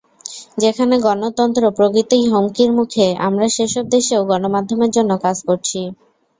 যেখানে 0.57 0.95
গণতন্ত্র 1.05 1.63
প্রকৃতই 1.77 2.25
হুমকির 2.31 2.69
মুখে 2.77 3.07
আমরা 3.27 3.45
সেসব 3.55 3.85
দেশেও 3.95 4.27
গণমাধ্যমের 4.31 4.91
জন্য 4.91 5.11
কাজ 5.25 5.37
করছি। 5.47 5.79